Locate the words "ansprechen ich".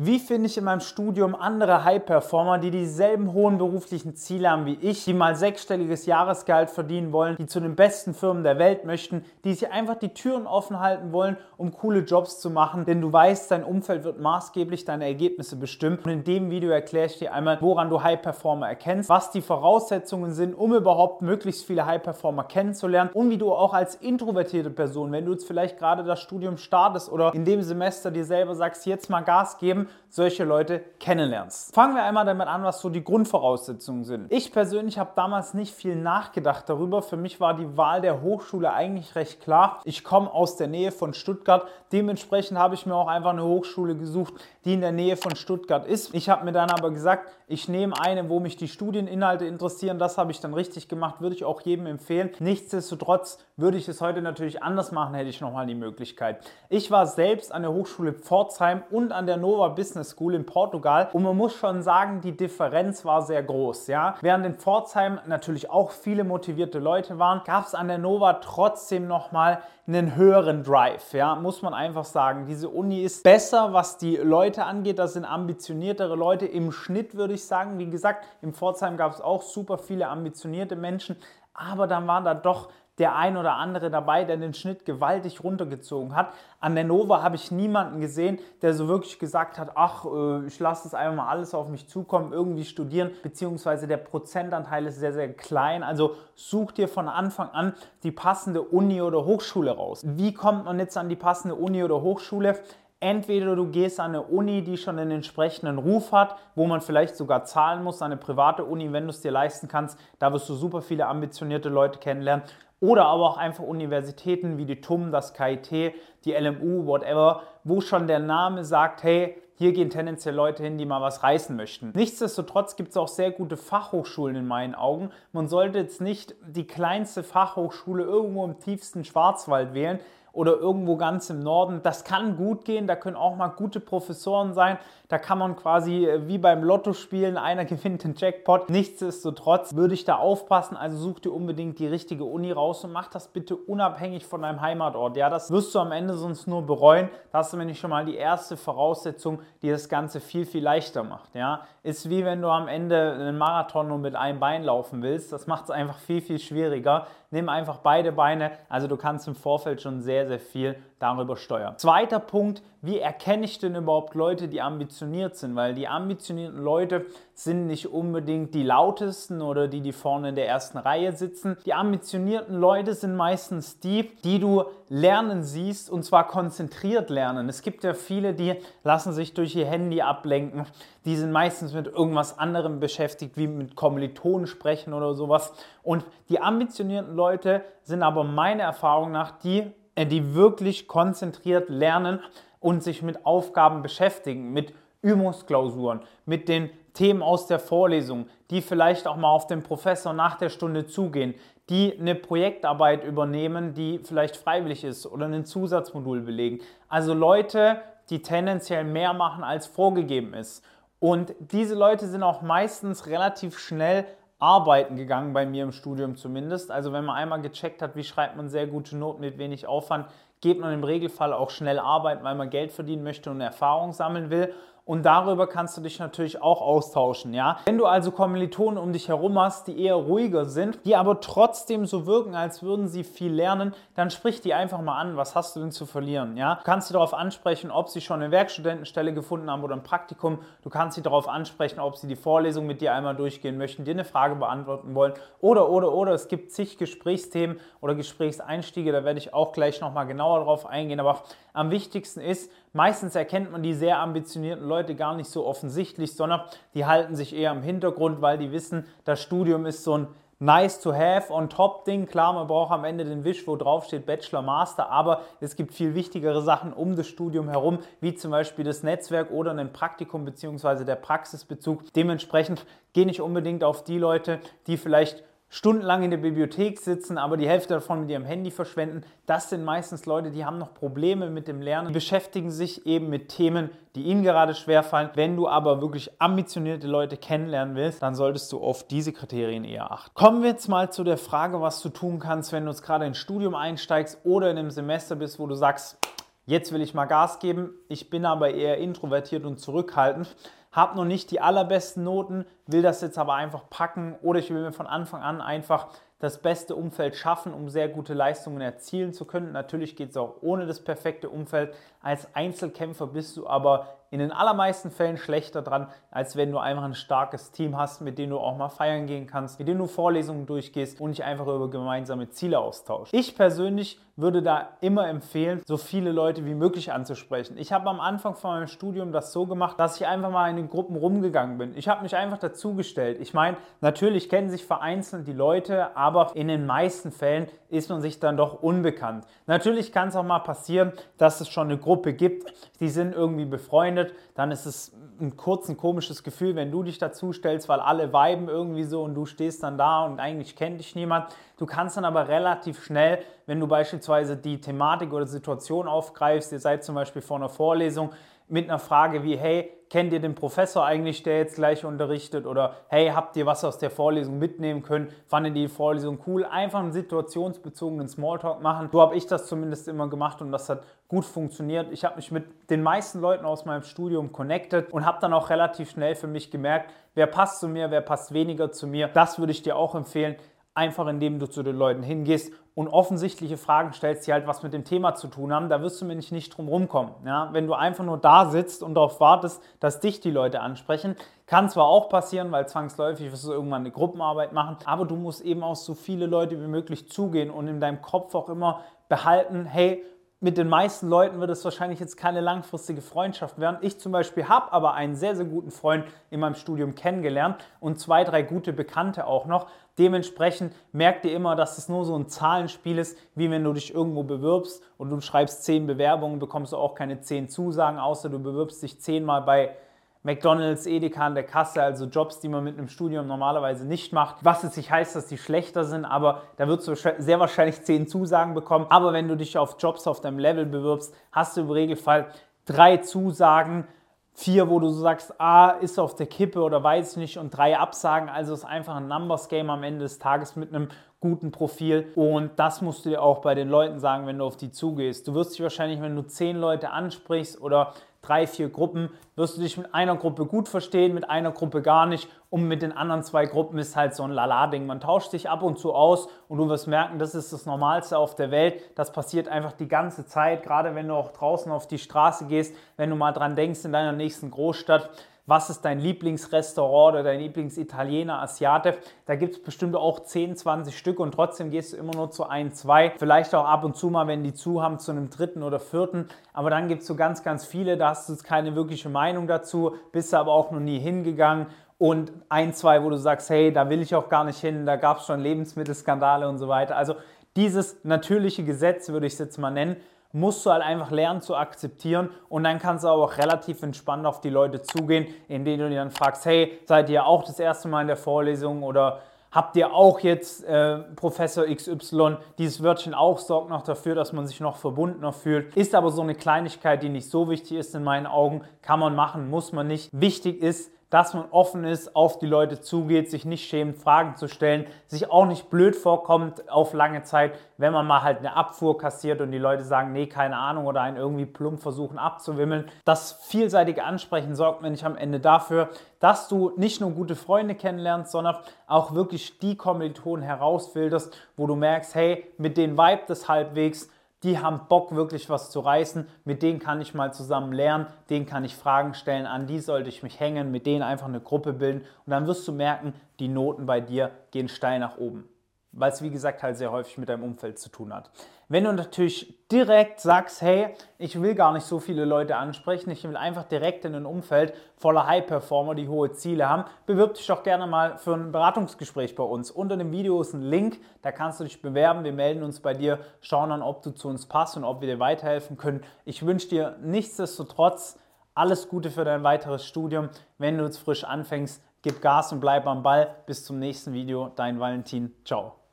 552.56-553.24